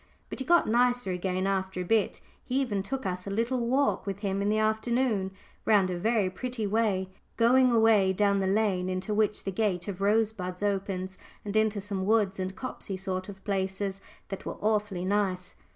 [0.31, 2.21] But he got nicer again after a bit.
[2.43, 5.29] He even took us a little walk with him in the afternoon,
[5.63, 10.01] round a very pretty way, going away down the lane into which the gate of
[10.01, 15.53] Rosebuds opens, and into some woods and copsey sort of places that were awfully nice.